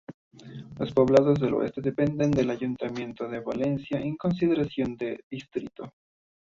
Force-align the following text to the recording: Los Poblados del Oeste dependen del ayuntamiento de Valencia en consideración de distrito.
Los 0.79 0.93
Poblados 0.93 1.39
del 1.39 1.53
Oeste 1.53 1.79
dependen 1.79 2.31
del 2.31 2.49
ayuntamiento 2.49 3.27
de 3.27 3.39
Valencia 3.39 3.99
en 4.01 4.15
consideración 4.17 4.97
de 4.97 5.25
distrito. 5.29 5.93